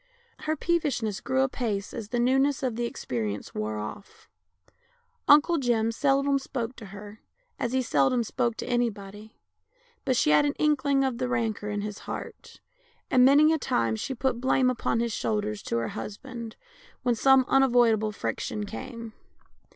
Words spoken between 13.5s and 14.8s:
a time she put blame